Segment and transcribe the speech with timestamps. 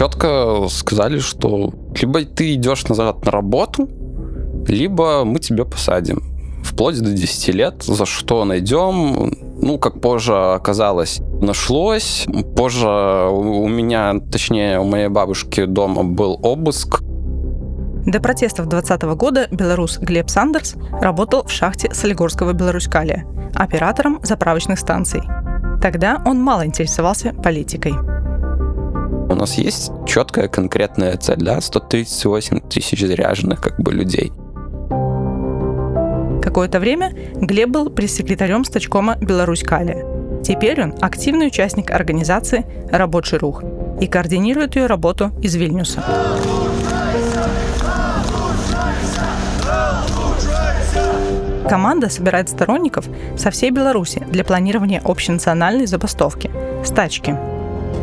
[0.00, 3.86] четко сказали, что либо ты идешь назад на работу,
[4.66, 6.22] либо мы тебя посадим.
[6.64, 12.26] Вплоть до 10 лет, за что найдем, ну, как позже оказалось, нашлось.
[12.56, 17.02] Позже у меня, точнее, у моей бабушки дома был обыск.
[18.06, 25.20] До протестов 2020 года белорус Глеб Сандерс работал в шахте Солигорского Беларускалия, оператором заправочных станций.
[25.82, 28.19] Тогда он мало интересовался политикой.
[29.30, 34.32] У нас есть четкая конкретная цель, да, 138 тысяч заряженных как бы людей.
[36.42, 40.04] Какое-то время Глеб был пресс-секретарем стачкома «Беларусь Калия».
[40.42, 43.62] Теперь он активный участник организации «Рабочий рух»
[44.00, 46.02] и координирует ее работу из Вильнюса.
[51.68, 53.06] Команда собирает сторонников
[53.36, 56.50] со всей Беларуси для планирования общенациональной забастовки–
[56.84, 57.36] стачки.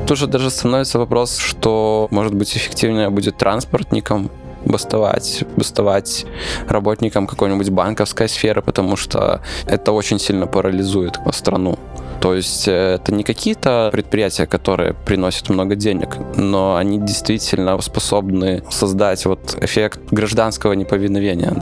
[0.08, 4.30] Тоже даже становится вопрос, что, может быть, эффективнее будет транспортникам
[4.66, 6.26] бастовать, бастовать
[6.68, 11.78] работникам какой-нибудь банковской сферы, потому что это очень сильно парализует страну.
[12.22, 18.64] То есть э, это не какие-то предприятия, которые приносят много денег, но они действительно способны
[18.70, 21.54] создать вот эффект гражданского неповиновения.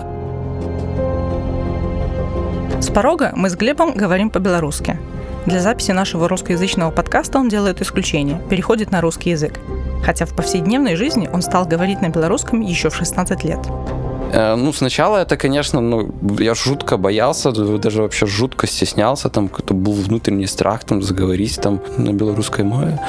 [2.80, 5.00] С порога мы с Глебом говорим по-белорусски.
[5.46, 9.60] Для записи нашего русскоязычного подкаста он делает исключение, переходит на русский язык
[10.06, 13.60] хотя в повседневной жизни он стал говорить на белорусском еще в 16 лет.
[14.32, 19.74] Э, ну, сначала это, конечно, ну, я жутко боялся, даже вообще жутко стеснялся, там какой-то
[19.74, 23.00] был внутренний страх там заговорить там на белорусской мове.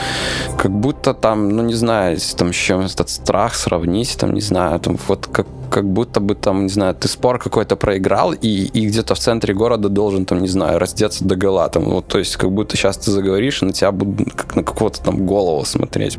[0.57, 4.81] Как будто там, ну, не знаю, там с чем этот страх сравнить, там, не знаю,
[4.81, 8.87] там вот как как будто бы там, не знаю, ты спор какой-то проиграл, и, и
[8.87, 11.69] где-то в центре города должен, там, не знаю, раздеться до гола.
[11.69, 14.63] Там, вот, то есть, как будто сейчас ты заговоришь, и на тебя будут как на
[14.63, 16.19] какого-то там голову смотреть.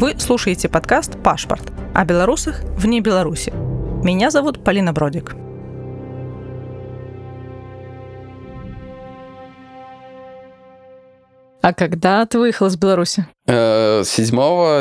[0.00, 3.52] Вы слушаете подкаст «Пашпорт» о белорусах вне Беларуси.
[4.04, 5.34] Меня зовут Полина Бродик.
[11.60, 13.26] А когда ты выехал из Беларуси?
[13.46, 14.04] 7 э,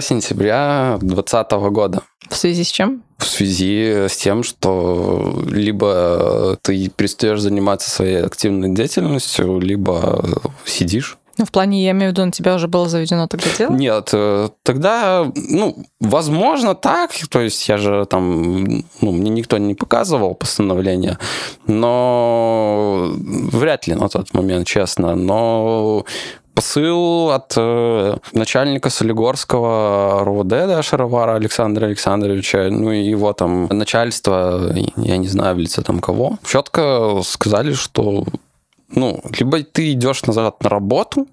[0.01, 2.01] сентября 2020 года.
[2.29, 3.03] В связи с чем?
[3.17, 10.23] В связи с тем, что либо ты перестаешь заниматься своей активной деятельностью, либо
[10.65, 13.71] сидишь ну, в плане, я имею в виду, на тебя уже было заведено тогда дело?
[13.71, 17.11] Нет, э, тогда, ну, возможно, так.
[17.29, 21.19] То есть я же там, ну, мне никто не показывал постановление,
[21.67, 23.11] но
[23.51, 25.15] вряд ли на тот момент, честно.
[25.15, 26.05] Но
[26.57, 34.73] посыл от э, начальника Солигорского РУВД да, Шаровара Александра Александровича, ну и его там начальство,
[34.95, 38.25] я не знаю в лице там кого, четко сказали, что
[38.89, 41.27] ну, либо ты идешь назад на работу,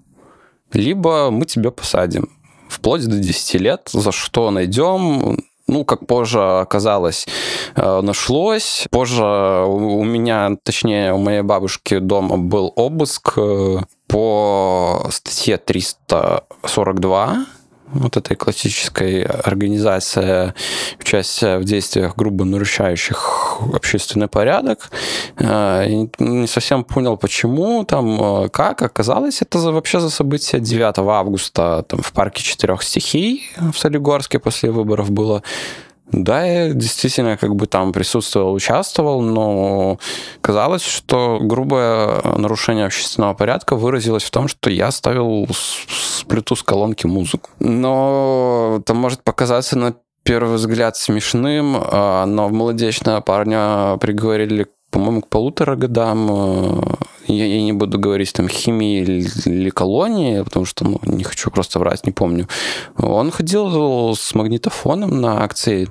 [0.73, 2.29] либо мы тебя посадим.
[2.69, 7.25] Вплоть до 10 лет, за что найдем, ну, как позже оказалось,
[7.75, 8.85] э, нашлось.
[8.91, 17.45] Позже у меня, точнее, у моей бабушки дома был обыск э, по статье 342
[17.87, 20.53] вот этой классической организации
[20.99, 24.89] участия в действиях грубо нарушающих общественный порядок.
[25.37, 25.85] Э,
[26.19, 28.81] не совсем понял, почему, там, э, как.
[28.81, 34.71] Оказалось, это вообще за событие 9 августа там, в парке четырех стихий в Солигорске после
[34.71, 35.43] выборов было.
[36.11, 39.99] Да, я действительно как бы там присутствовал, участвовал, но
[40.41, 47.07] казалось, что грубое нарушение общественного порядка выразилось в том, что я ставил с Bluetooth колонки
[47.07, 47.49] музыку.
[47.59, 55.27] Но это может показаться на первый взгляд смешным, а, но молодечного парня приговорили по-моему, к
[55.27, 56.29] полутора годам.
[56.31, 56.95] Э,
[57.27, 61.51] я, я не буду говорить там химии или, или колонии, потому что ну, не хочу
[61.51, 62.47] просто врать, не помню.
[62.97, 65.89] Он ходил с магнитофоном на акции.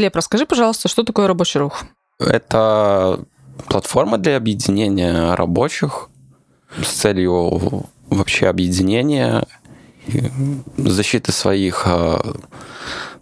[0.00, 1.84] Глеб, расскажи, пожалуйста, что такое рабочий рух?
[2.18, 3.20] Это
[3.68, 6.08] платформа для объединения рабочих
[6.82, 9.44] с целью вообще объединения,
[10.78, 12.18] защиты своих э,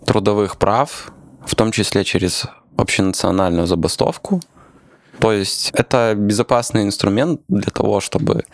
[0.06, 1.10] трудовых прав,
[1.44, 2.46] в том числе через
[2.76, 4.40] общенациональную забастовку–
[5.20, 8.44] то есть это безопасный инструмент для того, чтобы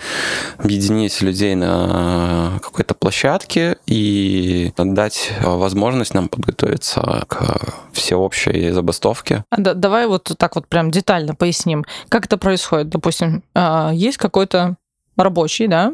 [0.59, 7.61] объединить людей на какой-то площадке и дать возможность нам подготовиться к
[7.93, 9.45] всеобщей забастовке.
[9.51, 12.89] А, да, давай вот так вот прям детально поясним, как это происходит.
[12.89, 14.77] Допустим, а, есть какой-то
[15.17, 15.93] рабочий, да,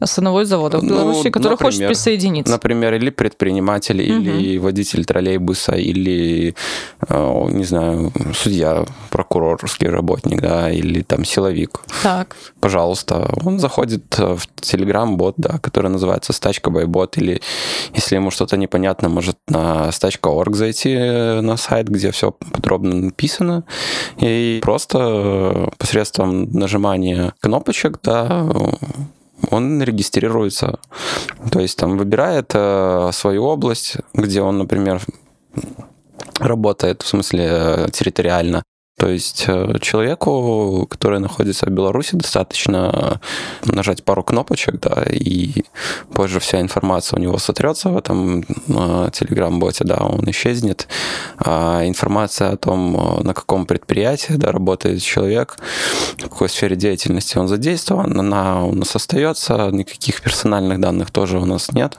[0.00, 2.52] с одного из заводов в ну, Беларуси, который например, хочет присоединиться.
[2.52, 4.22] Например, или предприниматель, угу.
[4.22, 6.54] или водитель троллейбуса, или,
[7.08, 11.80] э, не знаю, судья, прокурорский работник, да, или там силовик.
[12.02, 12.36] Так.
[12.60, 17.42] Пожалуйста, он заходит в Telegram-бот, да, который называется стачка байбот, или
[17.94, 23.64] если ему что-то непонятно, может на стачка.орг зайти на сайт, где все подробно написано,
[24.18, 28.44] и просто посредством нажимания кнопочек, да,
[29.50, 30.78] он регистрируется.
[31.50, 35.00] То есть там выбирает э, свою область, где он, например,
[36.38, 38.62] работает, в смысле э, территориально,
[39.02, 43.20] то есть э, человеку, который находится в Беларуси, достаточно
[43.64, 45.64] нажать пару кнопочек, да, и
[46.14, 50.86] позже вся информация у него сотрется в этом телеграм-боте, да, он исчезнет.
[51.38, 55.56] А информация о том, э, на каком предприятии да, работает человек,
[56.18, 61.44] в какой сфере деятельности он задействован, она у нас остается, никаких персональных данных тоже у
[61.44, 61.98] нас нет.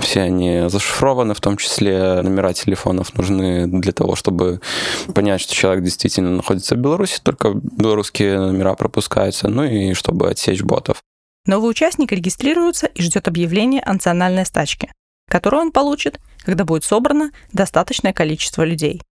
[0.00, 4.62] Все они зашифрованы, в том числе номера телефонов нужны для того, чтобы
[5.12, 10.62] понять, что человек действительно находится в Беларуси, только белорусские номера пропускаются, ну и чтобы отсечь
[10.62, 11.02] ботов.
[11.46, 14.92] Новый участник регистрируется и ждет объявления о национальной стачке,
[15.28, 19.02] которую он получит, когда будет собрано достаточное количество людей.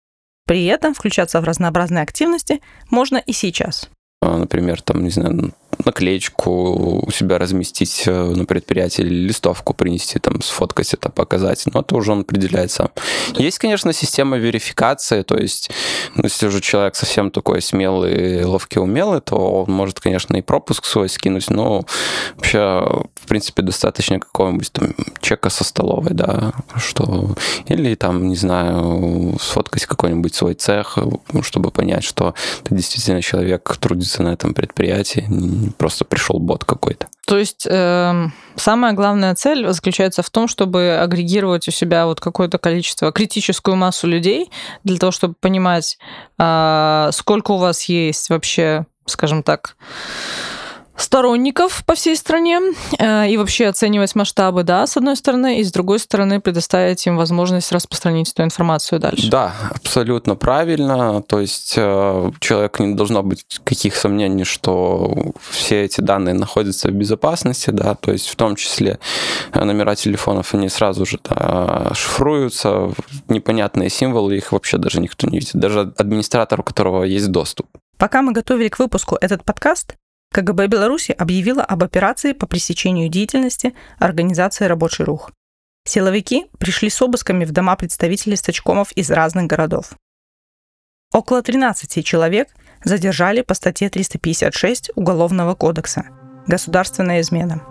[0.46, 2.60] При этом включаться в разнообразные активности
[2.90, 3.88] можно и сейчас.
[4.22, 5.52] А, например, там, не знаю,
[5.86, 11.64] наклеечку у себя разместить э, на предприятии листовку принести, там, сфоткать это, показать.
[11.72, 12.66] Но это уже он определяет.
[13.36, 15.70] Есть, конечно, система верификации, то есть,
[16.14, 20.84] ну, если уже человек совсем такой смелый, ловкий, умелый, то он может, конечно, и пропуск
[20.84, 21.84] свой скинуть, но
[22.34, 22.58] вообще,
[23.14, 27.36] в принципе, достаточно какого-нибудь там чека со столовой, да, что...
[27.66, 30.98] Или там, не знаю, сфоткать какой-нибудь свой цех,
[31.42, 32.34] чтобы понять, что
[32.64, 35.24] ты действительно человек трудится на этом предприятии,
[35.76, 37.08] просто пришел бот какой-то.
[37.26, 38.26] То есть э,
[38.56, 44.06] самая главная цель заключается в том, чтобы агрегировать у себя вот какое-то количество, критическую массу
[44.06, 44.50] людей
[44.84, 45.98] для того, чтобы понимать,
[46.38, 49.76] э, сколько у вас есть вообще, скажем так,
[50.96, 52.60] сторонников по всей стране
[52.98, 57.16] э, и вообще оценивать масштабы, да, с одной стороны, и с другой стороны предоставить им
[57.16, 59.30] возможность распространить эту информацию дальше.
[59.30, 61.22] Да, абсолютно правильно.
[61.22, 66.92] То есть э, человек не должно быть каких сомнений, что все эти данные находятся в
[66.92, 68.98] безопасности, да, то есть в том числе
[69.52, 72.92] э, номера телефонов, они сразу же да, шифруются,
[73.28, 77.66] непонятные символы, их вообще даже никто не видит, даже администратор, у которого есть доступ.
[77.98, 79.94] Пока мы готовили к выпуску этот подкаст,
[80.32, 85.30] КГБ Беларуси объявила об операции по пресечению деятельности организации «Рабочий рух».
[85.86, 89.92] Силовики пришли с обысками в дома представителей стачкомов из разных городов.
[91.12, 92.48] Около 13 человек
[92.84, 96.04] задержали по статье 356 Уголовного кодекса
[96.46, 97.62] «Государственная измена».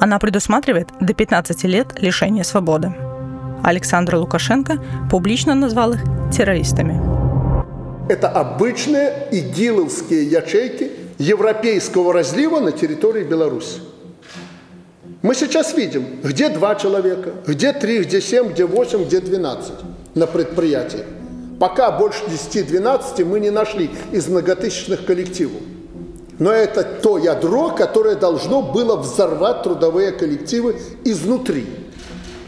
[0.00, 2.92] Она предусматривает до 15 лет лишения свободы.
[3.62, 6.00] Александр Лукашенко публично назвал их
[6.32, 6.98] террористами.
[8.10, 13.80] Это обычные игиловские ячейки– европейского разлива на территории Беларуси.
[15.20, 19.74] Мы сейчас видим, где два человека, где три, где семь, где восемь, где двенадцать
[20.14, 21.04] на предприятии.
[21.60, 25.60] Пока больше 10-12 мы не нашли из многотысячных коллективов.
[26.38, 31.66] Но это то ядро, которое должно было взорвать трудовые коллективы изнутри.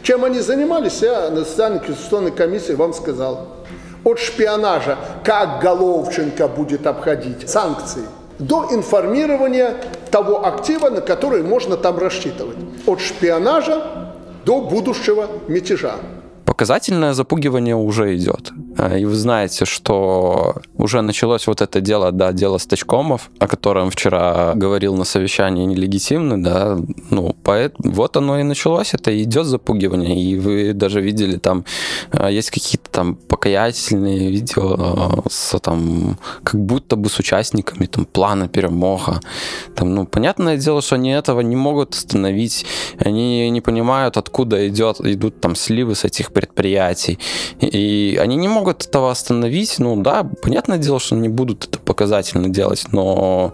[0.01, 3.49] Чем они занимались, я на социальной конституционной комиссии вам сказал.
[4.03, 8.01] От шпионажа, как Головченко будет обходить санкции–
[8.47, 9.75] до информирования
[10.11, 12.57] того актива, на который можно там рассчитывать.
[12.85, 14.13] От шпионажа
[14.45, 15.95] до будущего мятежа.
[16.45, 18.51] Показательное запугивание уже идет.
[18.77, 23.89] А, и вы знаете, что уже началось вот это дело, да, дело стачкомов, о котором
[23.89, 26.77] вчера говорил на совещании нелегитимно, да,
[27.09, 31.65] ну, поэтому вот оно и началось, это идет запугивание, и вы даже видели там,
[32.11, 38.05] а, есть какие-то там покаятельные видео а, с там, как будто бы с участниками там
[38.05, 39.19] плана перемога,
[39.75, 42.65] там, ну, понятное дело, что они этого не могут остановить,
[42.97, 47.19] они не понимают, откуда идет, идут там сливы с этих предприятий.
[47.59, 49.79] И они не могут этого остановить.
[49.79, 53.53] Ну да, понятное дело, что они будут это показательно делать, но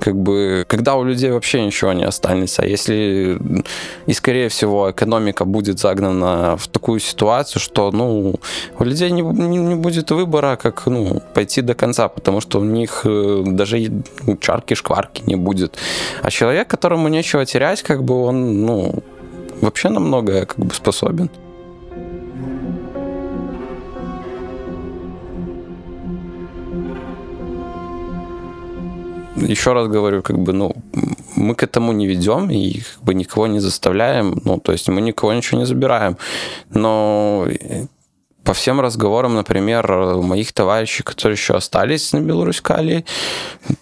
[0.00, 3.38] как бы когда у людей вообще ничего не останется, если
[4.06, 8.34] и скорее всего экономика будет загнана в такую ситуацию, что ну
[8.78, 12.64] у людей не, не, не будет выбора, как ну пойти до конца, потому что у
[12.64, 13.78] них э, даже
[14.26, 15.78] ну, чарки-шкварки не будет.
[16.22, 19.02] А человек, которому нечего терять, как бы он, ну,
[19.60, 21.30] вообще на многое как бы способен.
[29.48, 30.74] Еще раз говорю, как бы, ну,
[31.36, 35.00] мы к этому не ведем и как бы никого не заставляем, ну, то есть мы
[35.00, 36.16] никого ничего не забираем.
[36.70, 37.46] Но
[38.44, 43.04] по всем разговорам, например, у моих товарищей, которые еще остались на Беларусь-Кали,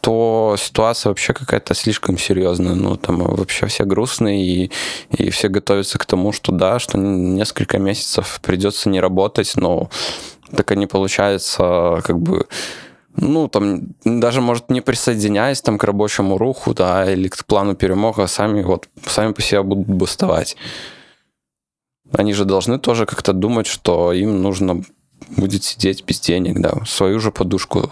[0.01, 2.75] то ситуация вообще какая-то слишком серьезная.
[2.75, 4.71] Ну, там вообще все грустные, и,
[5.11, 9.91] и все готовятся к тому, что да, что несколько месяцев придется не работать, но
[10.57, 12.47] так и не получается как бы
[13.17, 18.27] ну, там, даже, может, не присоединяясь там к рабочему руху, да, или к плану перемога,
[18.27, 20.57] сами вот, сами по себе будут бастовать.
[22.13, 24.83] Они же должны тоже как-то думать, что им нужно
[25.37, 27.91] будет сидеть без денег, да, свою же подушку.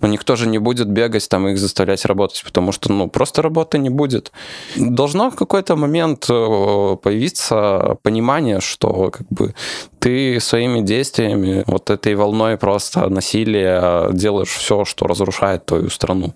[0.00, 3.42] Но никто же не будет бегать там и их заставлять работать, потому что, ну, просто
[3.42, 4.32] работы не будет.
[4.76, 9.54] Должно в какой-то момент э, появиться понимание, что как бы
[9.98, 16.34] ты своими действиями, вот этой волной просто насилия делаешь все, что разрушает твою страну.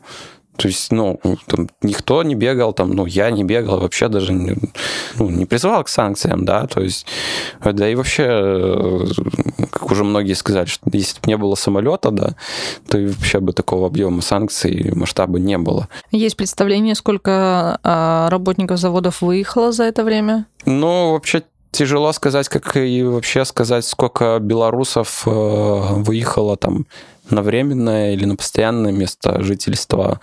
[0.56, 4.54] То есть, ну, там, никто не бегал, там, ну, я не бегал, вообще даже не,
[5.16, 7.06] ну, не призывал к санкциям, да, то есть,
[7.64, 9.06] да и вообще, э,
[9.70, 12.36] как уже многие сказали, что если бы не было самолета, да,
[12.88, 15.88] то и вообще бы такого объема санкций масштаба не было.
[16.10, 20.46] Есть представление, сколько а, работников заводов выехало за это время?
[20.66, 21.42] Ну, вообще
[21.72, 26.86] тяжело сказать, как и вообще сказать, сколько белорусов э, выехало там
[27.32, 30.20] на временное или на постоянное место жительства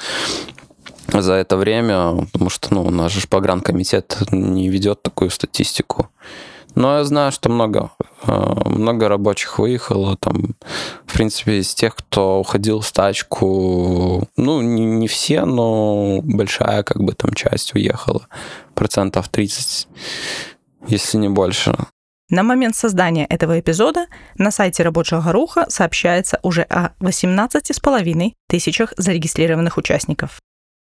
[1.08, 6.10] за это время, потому что ну, наш погранкомитет не ведет такую статистику.
[6.76, 7.92] Но я знаю, что много,
[8.24, 10.16] э, много рабочих выехало.
[10.18, 10.56] Там,
[11.06, 17.02] в принципе, из тех, кто уходил в стачку, ну, не, не все, но большая как
[17.02, 18.28] бы там часть уехала.
[18.76, 19.88] Процентов 30,
[20.88, 21.76] если не больше.
[22.30, 24.06] На момент создания этого эпизода
[24.38, 30.40] на сайте Рабочего руха сообщается уже о 18,5 тысячах зарегистрированных участников.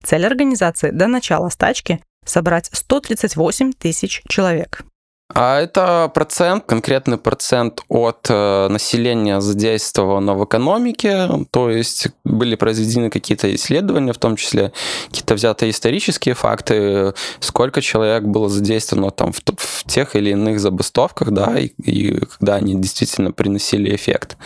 [0.04, 4.86] Цель организации до начала стачки– собрать 138 тысяч человек.
[5.34, 13.10] А это процент, конкретный процент от э, населения задействованного в экономике, то есть были произведены
[13.10, 14.72] какие-то исследования, в том числе
[15.08, 21.32] какие-то взятые исторические факты, сколько человек было задействовано там в, в тех или иных забастовках,
[21.32, 24.38] да, и, и когда они действительно приносили эффект.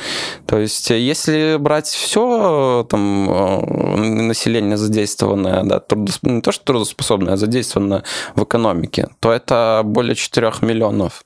[0.48, 6.24] То есть если брать все там э, население задействованное, да, трудосп...
[6.24, 8.04] не то что трудоспособное, а задействованное
[8.36, 11.26] в экономике, то это более 4 миллионов миллионов.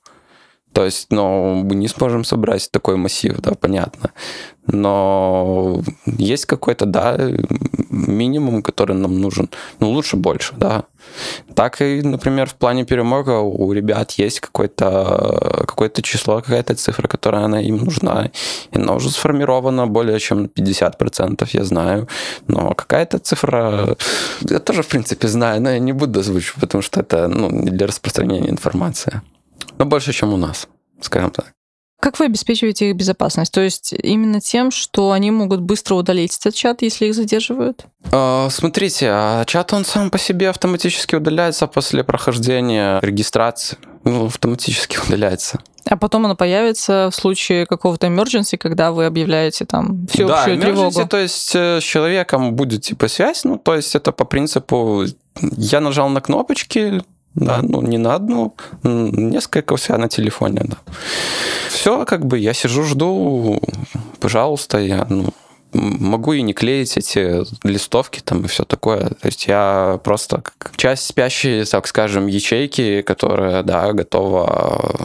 [0.73, 4.09] То есть, ну, мы не сможем собрать такой массив, да, понятно.
[4.65, 7.17] Но есть какой-то, да,
[7.89, 9.49] минимум, который нам нужен.
[9.79, 10.83] Ну, лучше больше, да.
[11.53, 17.45] Так и, например, в плане перемога у ребят есть какое-то какое число, какая-то цифра, которая
[17.45, 18.31] она им нужна.
[18.71, 22.07] И она уже сформирована более чем на 50%, я знаю.
[22.47, 23.95] Но какая-то цифра,
[24.49, 27.85] я тоже, в принципе, знаю, но я не буду озвучивать, потому что это ну, для
[27.85, 29.21] распространения информации.
[29.77, 30.67] Но больше, чем у нас,
[31.01, 31.53] скажем так.
[32.03, 33.53] Как вы обеспечиваете их безопасность?
[33.53, 37.85] То есть именно тем, что они могут быстро удалить этот чат, если их задерживают?
[38.11, 43.77] А, смотрите, а чат он сам по себе автоматически удаляется после прохождения регистрации.
[44.03, 45.61] Ну, автоматически удаляется.
[45.89, 51.07] А потом оно появится в случае какого-то emergency, когда вы объявляете там всеобщую да, тревогу.
[51.07, 55.05] то есть э, с человеком будет типа связь, ну, то есть это по принципу
[55.39, 57.01] я нажал на кнопочки,
[57.35, 60.77] да, ну не на одну, несколько у себя на телефоне, да.
[61.69, 63.61] Все, как бы я сижу, жду,
[64.19, 65.33] пожалуйста, я, ну,
[65.73, 69.09] могу и не клеить эти листовки там и все такое.
[69.09, 70.43] То есть я просто
[70.75, 74.95] часть спящей, так скажем, ячейки, которая, да, готова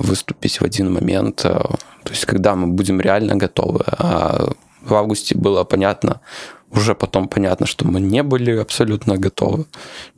[0.00, 1.36] выступить в один момент.
[1.36, 3.84] То есть когда мы будем реально готовы.
[3.86, 6.20] А в августе было понятно,
[6.72, 9.66] уже потом понятно, что мы не были абсолютно готовы,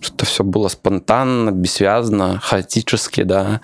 [0.00, 3.60] что все было спонтанно, бессвязно, хаотически, да,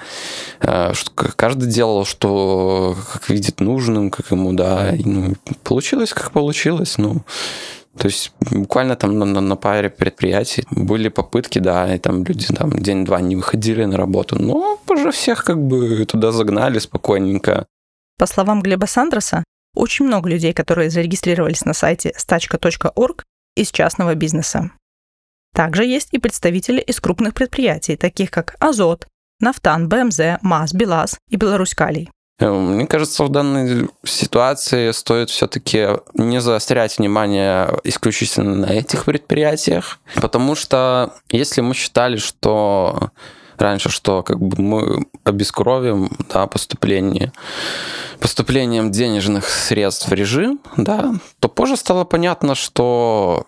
[0.60, 6.32] э, что каждый делал, что как видит нужным, как ему, да, и, ну, получилось, как
[6.32, 7.22] получилось, ну,
[7.96, 12.46] то есть буквально там на, на, на паре предприятий были попытки, да, и там люди
[12.46, 17.66] там день-два не выходили на работу, но уже всех как бы туда загнали спокойненько.
[18.18, 23.22] По словам Глеба Сандроса, очень много людей, которые зарегистрировались на сайте stachka.org
[23.56, 24.70] из частного бизнеса.
[25.54, 29.06] Также есть и представители из крупных предприятий, таких как Азот,
[29.40, 32.10] Нафтан, БМЗ, МАЗ, БелАЗ и Беларусь-Калий.
[32.38, 39.98] Э, мне кажется, в данной ситуации стоит все-таки не заострять внимание исключительно на этих предприятиях,
[40.16, 43.10] потому что если мы считали, что
[43.58, 47.32] раньше, что как бы мы обескровим да, поступление,
[48.20, 53.46] поступлением денежных средств в режим, да, то позже стало понятно, что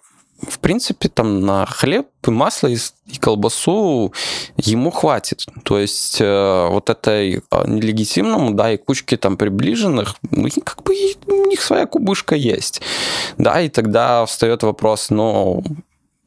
[0.49, 2.77] в принципе, там на хлеб и масло и,
[3.21, 4.13] колбасу
[4.57, 5.47] ему хватит.
[5.63, 10.95] То есть э, вот этой а, нелегитимному, да, и кучке там приближенных, ну, как бы
[11.27, 12.83] у них своя кубышка есть.
[13.39, 15.63] Да, и тогда встает вопрос, ну,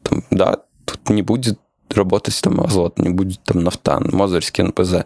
[0.03, 1.59] там, да, тут не будет
[1.93, 5.05] работать там азот, не будет там нафтан, Мозырский НПЗ.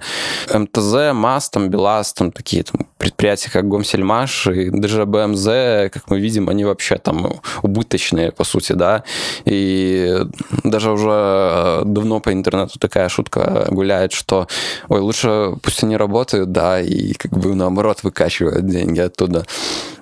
[0.54, 5.46] МТЗ, МАЗ, там, БелАЗ, там такие там, предприятия, как Гомсельмаш и даже БМЗ,
[5.92, 9.04] как мы видим, они вообще там убыточные, по сути, да,
[9.46, 10.26] и
[10.64, 14.48] даже уже давно по интернету такая шутка гуляет, что,
[14.88, 19.46] ой, лучше пусть они работают, да, и как бы наоборот выкачивают деньги оттуда.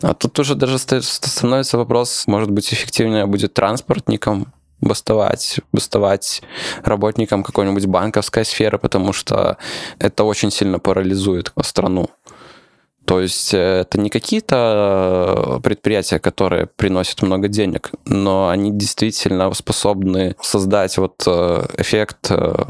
[0.01, 4.47] А тут уже даже становится вопрос, может быть, эффективнее будет транспортникам,
[4.81, 6.41] бастовать, бастовать
[6.83, 9.57] работникам какой-нибудь банковской сферы, потому что
[9.99, 12.09] это очень сильно парализует страну.
[13.07, 20.35] То есть э, это не какие-то предприятия, которые приносят много денег, но они действительно способны
[20.41, 22.65] создать вот э, эффект э,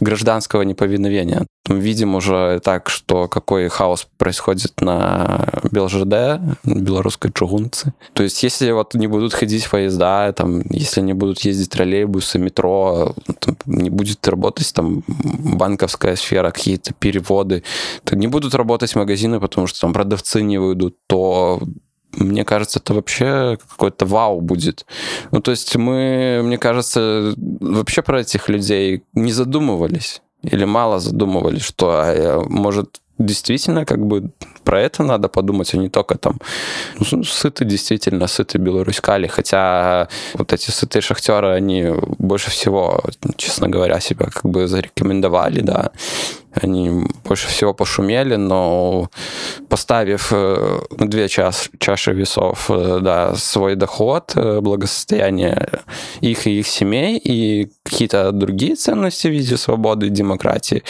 [0.00, 1.46] гражданского неповиновения.
[1.68, 7.92] Видим уже так, что какой хаос происходит на БелЖД, белорусской чугунцы.
[8.12, 13.14] То есть если вот не будут ходить поезда, там, если не будут ездить троллейбусы, метро,
[13.40, 17.64] там, не будет работать там банковская сфера, какие-то переводы,
[18.04, 21.60] то не будут работать магазины, потому что там продавцы не выйдут, то
[22.12, 24.86] мне кажется, это вообще какой-то вау будет.
[25.32, 31.62] Ну, то есть мы, мне кажется, вообще про этих людей не задумывались или мало задумывались,
[31.62, 34.30] что, а, может, действительно как бы
[34.64, 36.38] про это надо подумать, а не только там
[36.98, 43.02] ну, сыты действительно, сыты белорускали, хотя вот эти сытые шахтеры, они больше всего,
[43.36, 45.92] честно говоря, себя как бы зарекомендовали, да,
[46.62, 49.10] они больше всего пошумели, но
[49.68, 55.68] поставив э, на две чаш, чаши весов э, да, свой доход, э, благосостояние
[56.20, 60.82] их и их семей и какие-то другие ценности в виде свободы демократии,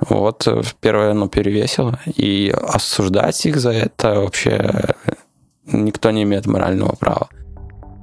[0.00, 0.48] вот
[0.80, 1.98] первое оно перевесило.
[2.16, 4.94] И осуждать их за это вообще
[5.66, 7.28] никто не имеет морального права.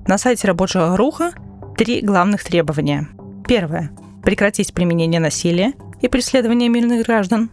[0.08, 1.32] На сайте рабочего руха
[1.78, 3.08] три главных требования.
[3.48, 3.92] Первое.
[4.24, 7.50] Прекратить применение насилия– и преследования мирных граждан.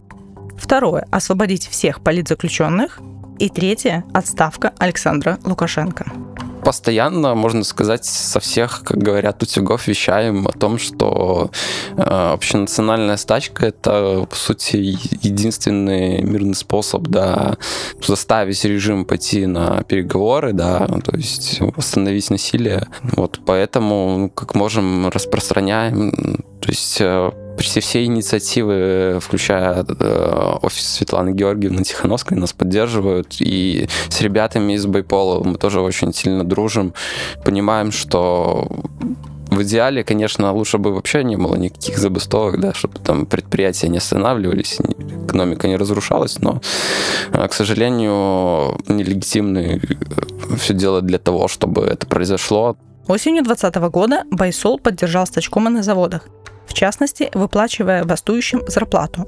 [0.57, 2.99] Второе– освободить всех политзаключенных.
[3.39, 6.05] И третье– отставка Александра Лукашенко
[6.67, 11.49] постоянно, можно сказать, со всех, как говорят, утюгов вещаем о том, что
[11.95, 14.75] э, общенациональная стачка это, по сути,
[15.21, 17.55] единственный мирный способ да,
[18.05, 22.85] заставить режим пойти на переговоры, да, то есть остановить насилие.
[23.15, 26.43] Вот поэтому, ну, как можем, распространяем.
[26.59, 33.37] То есть э, почти все инициативы, включая э, офис Светланы Георгиевны Тихановской, нас поддерживают.
[33.39, 36.93] И с ребятами из Байпола мы тоже очень сильно дружим.
[37.43, 38.67] Понимаем, что
[39.49, 43.97] в идеале, конечно, лучше бы вообще не было никаких забастовок, да, чтобы там предприятия не
[43.97, 44.77] останавливались,
[45.25, 46.61] экономика не разрушалась, но,
[47.33, 52.77] э, к сожалению, нелегитимны э, все делать для того, чтобы это произошло.
[53.07, 56.27] Осенью 2020 года Байсол поддержал стачкома на заводах
[56.77, 59.27] частности, выплачивая бастующим зарплату.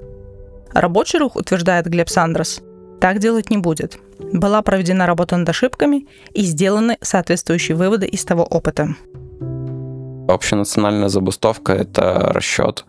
[0.73, 2.61] Рабочий рух, утверждает Глеб Сандрос,
[3.01, 3.97] так делать не будет.
[4.33, 8.89] Была проведена работа над ошибками и сделаны соответствующие выводы из того опыта.
[10.27, 12.85] Общенациональная забастовка– это расчет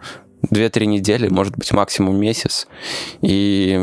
[0.51, 2.67] 2-3 недели, может быть, максимум месяц.
[3.23, 3.79] И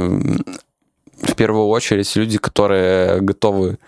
[1.21, 3.79] в первую очередь люди, которые готовы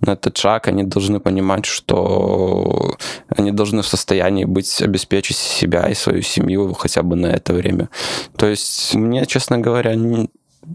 [0.00, 2.96] на этот шаг, они должны понимать, что
[3.28, 7.88] они должны в состоянии быть, обеспечить себя и свою семью хотя бы на это время.
[8.36, 9.94] То есть мне, честно говоря,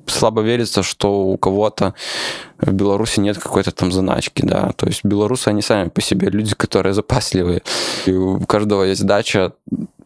[0.07, 1.93] слабо верится, что у кого-то
[2.59, 4.71] в Беларуси нет какой-то там заначки, да.
[4.75, 7.61] То есть белорусы, они сами по себе люди, которые запасливые.
[8.05, 9.53] И у каждого есть дача,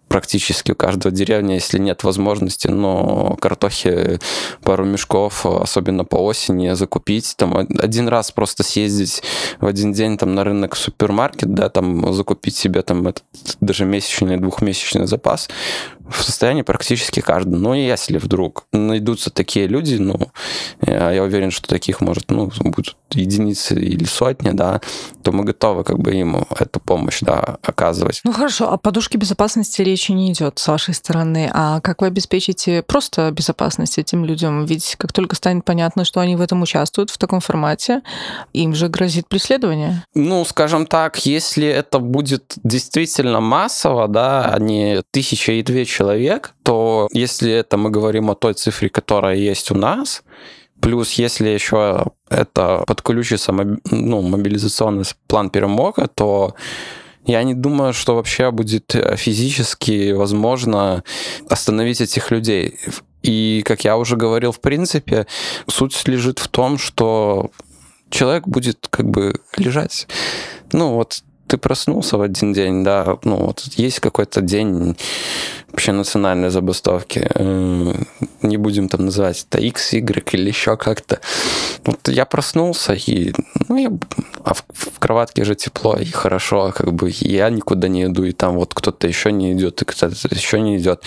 [0.10, 4.20] практически у каждого деревни, если нет возможности, но картохи
[4.64, 9.24] пару мешков, особенно по осени, закупить, там один раз просто съездить
[9.60, 13.24] в один день там на рынок в супермаркет, да, там закупить себе там этот
[13.62, 15.50] даже месячный, двухмесячный запас,
[16.12, 17.58] в состоянии практически каждый.
[17.58, 20.32] Но если вдруг найдутся такие люди, ну,
[20.86, 24.82] я уверен, что таких может, ну, будут единицы или сотни, да,
[25.24, 28.22] то мы готовы как бы ему эту помощь, да, оказывать.
[28.24, 31.50] Ну хорошо, о подушке безопасности речи не идет с вашей стороны.
[31.54, 34.66] А как вы обеспечите просто безопасность этим людям?
[34.66, 38.02] Ведь как только станет понятно, что они в этом участвуют в таком формате,
[38.54, 40.04] им же грозит преследование.
[40.14, 45.99] Ну, скажем так, если это будет действительно массово, да, а не тысяча и две человек,
[46.64, 50.24] то если это мы говорим о той цифре, которая есть у нас,
[50.82, 56.56] плюс если еще это подключится ну, мобилизационный план перемога, то
[57.26, 61.04] Я не думаю, что вообще будет э, физически возможно
[61.50, 62.80] остановить этих людей.
[63.22, 65.28] И, как я уже говорил, в принципе,
[65.68, 67.52] суть лежит в том, что
[68.10, 70.08] человек будет как бы лежать.
[70.72, 74.96] Ну, вот ты проснулся в один день, да, ну вот есть какой-то день
[75.72, 77.94] вообще национальной забастовки, э,
[78.42, 81.20] не будем там называть это X, Y или еще как-то.
[81.86, 83.34] Вот я проснулся, и
[83.68, 83.92] ну, я,
[84.44, 88.32] а в, в кроватке же тепло и хорошо, как бы я никуда не иду, и
[88.32, 91.04] там вот кто-то еще не идет, и кто-то еще не идет.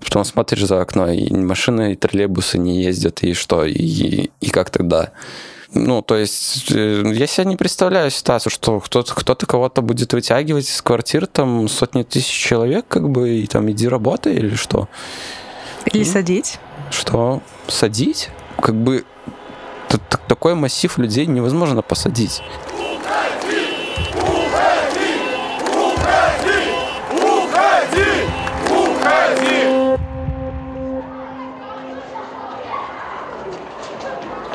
[0.00, 4.70] Потом смотришь за окно, и машины, и троллейбусы не ездят, и что, и, и как
[4.70, 5.12] тогда?
[5.74, 10.68] Ну, то есть э, я себе не представляю ситуацию, что кто-то кто кого-то будет вытягивать
[10.68, 14.88] из квартир, там сотни тысяч человек, как бы, и там иди работай или что?
[15.86, 16.58] Или ну, садить?
[16.90, 17.42] Что?
[17.68, 18.28] Садить?
[18.60, 19.04] Как бы
[20.28, 22.42] такой массив людей невозможно посадить.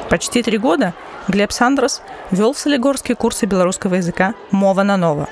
[0.09, 0.93] Почти три года
[1.27, 5.27] Глеб Сандрос вел в Солигорске курсы белорусского языка «Мова на ново».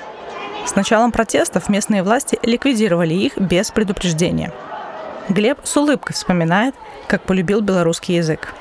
[0.66, 4.52] С началом протестов местные власти ликвидировали их без предупреждения.
[5.30, 6.74] Глеб с улыбкой вспоминает,
[7.08, 8.52] как полюбил белорусский язык.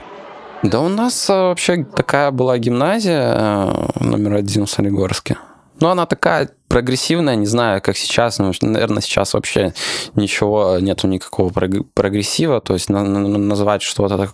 [0.64, 5.38] Да у нас а, вообще такая была гимназия э, номер один в Солигорске.
[5.82, 9.74] Ну, она такая прогрессивная, не знаю, как сейчас, но, наверное, сейчас вообще
[10.16, 14.30] ничего, нету никакого прогрессива, то есть назвать что-то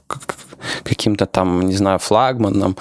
[0.84, 2.78] каким-то там, не знаю, флагманом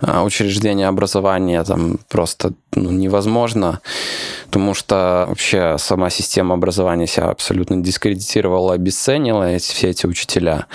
[0.00, 3.80] а, учреждения образования там просто ну, невозможно,
[4.46, 10.66] потому что вообще сама система образования себя абсолютно дискредитировала, обесценила эти, все эти учителя,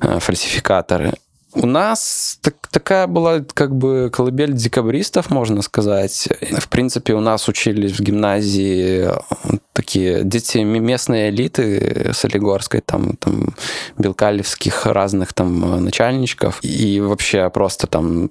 [0.00, 1.14] а, фальсификаторы.
[1.54, 6.28] У нас так, такая была как бы колыбель декабристов, можно сказать.
[6.58, 9.08] В принципе, у нас учились в гимназии
[9.72, 13.54] такие дети местной элиты Солигорской, там, там
[13.96, 18.30] белкалевских разных там начальничков и вообще просто там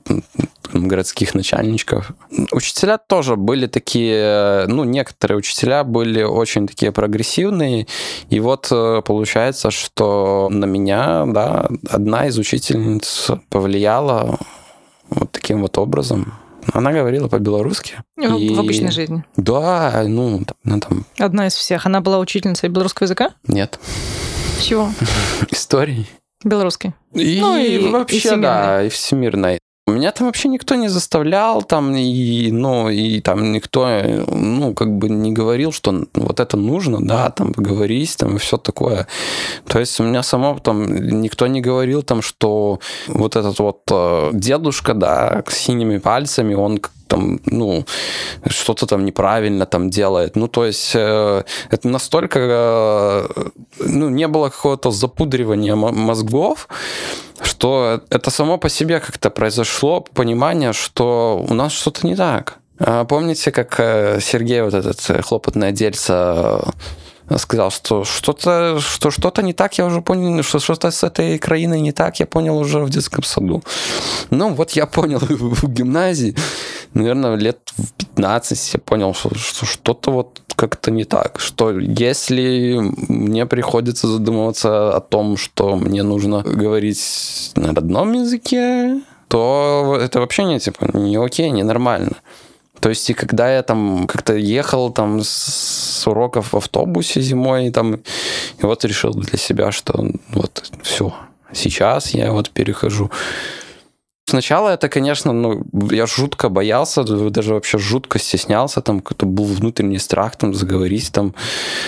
[0.74, 2.12] городских начальничков.
[2.52, 7.88] Учителя тоже были такие, ну, некоторые учителя были очень такие прогрессивные,
[8.30, 14.35] и вот э, получается, что на меня, да, одна из учительниц повлияла
[15.10, 16.34] вот таким вот образом.
[16.74, 17.96] Она говорила по-белорусски.
[18.18, 18.54] Ну, и...
[18.54, 19.24] В обычной жизни?
[19.38, 21.06] Да, ну, она там...
[21.20, 21.86] Одна из всех.
[21.86, 23.32] Она была учительницей белорусского языка?
[23.48, 23.80] Нет.
[24.62, 24.90] Чего?
[25.52, 26.08] Истории.
[26.44, 26.94] Белорусский.
[27.14, 29.60] И, ну, и вообще, и да, и всемирной.
[29.88, 33.88] Меня там вообще никто не заставлял, там, и, ну, и там никто,
[34.32, 38.58] ну, как бы не говорил, что вот это нужно, да, там, поговорить, там, и все
[38.58, 39.06] такое.
[39.68, 44.32] То есть у меня само там никто не говорил, там, что вот этот вот э,
[44.34, 47.86] дедушка, да, с синими пальцами, он там, ну,
[48.48, 50.36] что-то там неправильно там делает.
[50.36, 53.28] Ну, то есть э, это настолько, э,
[53.80, 56.68] ну, не было какого-то запудривания мозгов,
[57.42, 62.60] что это само по себе как-то произошло понимание, что у нас что-то не так.
[62.80, 66.62] А помните, как э, Сергей, вот этот э, хлопотное дельце,
[67.38, 71.82] сказал, что что-то что что-то не так, я уже понял, что что-то с этой краиной
[71.82, 73.64] не так, я понял уже в детском саду.
[74.30, 76.36] Ну, вот я понял в гимназии,
[76.94, 82.78] наверное, лет в 15 я понял, что, что что-то вот как-то не так, что если
[83.10, 90.44] мне приходится задумываться о том, что мне нужно говорить на родном языке, то это вообще
[90.44, 92.18] не типа не окей, не нормально.
[92.80, 97.96] То есть, и когда я там как-то ехал там с уроков в автобусе зимой, там,
[97.96, 98.02] и
[98.62, 101.14] вот решил для себя, что вот все,
[101.52, 103.12] сейчас я вот перехожу
[104.28, 110.00] Сначала это, конечно, ну, я жутко боялся, даже вообще жутко стеснялся, там какой-то был внутренний
[110.00, 111.36] страх там заговорить там,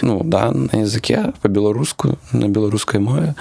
[0.04, 3.36] ну, да, на языке по-белорусски, на белорусской мове.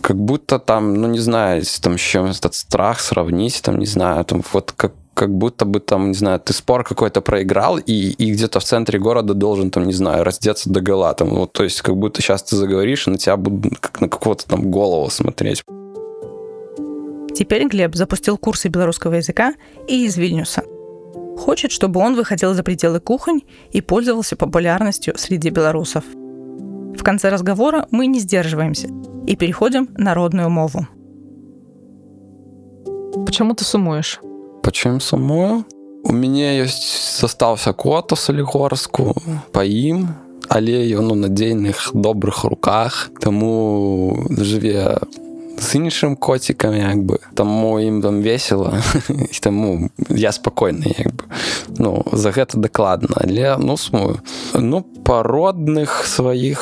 [0.00, 4.24] Как будто там, ну, не знаю, там с чем этот страх сравнить, там, не знаю,
[4.24, 8.32] там вот как как будто бы там, не знаю, ты спор какой-то проиграл, и, и
[8.32, 11.14] где-то в центре города должен, там, не знаю, раздеться до гола.
[11.14, 14.08] Там, вот, то есть как будто сейчас ты заговоришь, и на тебя будут как на
[14.10, 15.64] какого-то там голову смотреть.
[17.34, 19.54] Теперь Глеб запустил курсы белорусского языка
[19.88, 20.62] и из Вильнюса.
[21.38, 23.40] Хочет, чтобы он выходил за пределы кухонь
[23.72, 26.04] и пользовался популярностью среди белорусов.
[26.04, 28.88] В конце разговора мы не сдерживаемся
[29.26, 30.86] и переходим на родную мову.
[33.24, 34.20] Почему ты сумуешь?
[34.66, 35.64] пачуем сумую
[36.02, 39.14] у мяне ёсць застаўся коту салігорску
[39.54, 40.06] паім
[40.48, 43.10] але ён у надзейных добрых руках.
[43.20, 44.98] Таму жыве
[45.58, 47.18] з іншим коцікам, якби.
[47.34, 48.74] Тому їм там весело,
[49.08, 51.24] і тому я спокійний, якби.
[51.78, 53.08] Ну, за гэта дакладна.
[53.14, 54.18] Але ну смую.
[54.54, 56.58] Ну, пародных сваіх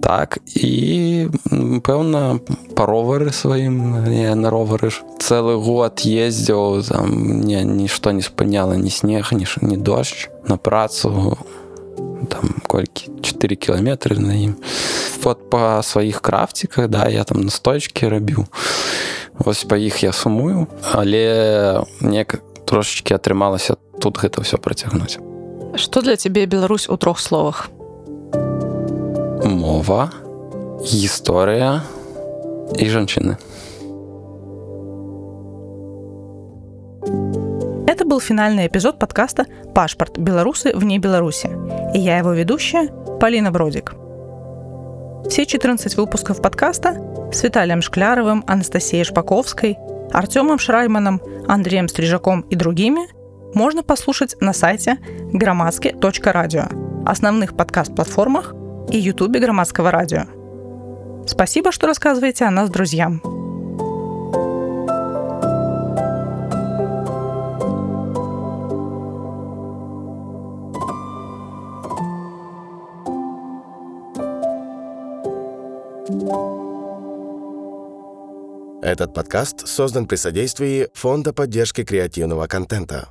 [0.00, 1.26] так і
[1.82, 2.38] пэўна
[2.78, 8.78] па ровары сваім я на ровары ж цэлы год ездзіў там не нішто не спыняла
[8.78, 11.36] ні снег ні ні дождж на працу
[12.30, 14.54] там колькі 4 кіламетры на ім
[15.24, 18.46] вот па сваіх крафціках да я там настойчкі рабіў
[19.38, 22.24] вось па іх я сумую але не
[22.64, 25.18] трошечки атрымалася тут гэта ўсё працягнуць
[25.76, 27.68] что для цябе Беларусь у трох словах
[29.44, 30.10] мова
[30.84, 31.82] гісторыя
[32.78, 33.36] і жанчыны
[37.90, 40.16] Это был финальный эпизод подкаста «Пашпорт.
[40.16, 41.50] Белорусы вне Беларуси».
[41.92, 42.88] И я его ведущая
[43.20, 43.99] Полина Бродик.
[45.30, 49.78] Все 14 выпусков подкаста с Виталием Шкляровым, Анастасией Шпаковской,
[50.10, 53.02] Артемом Шрайманом, Андреем Стрижаком и другими
[53.54, 54.98] можно послушать на сайте
[55.32, 56.64] громадски.радио,
[57.06, 58.54] основных подкаст-платформах
[58.90, 60.24] и ютубе Громадского радио.
[61.28, 63.39] Спасибо, что рассказываете о нас друзьям.
[78.90, 83.06] Этот подкаст создан при содействии Фонда поддержки креативного контента.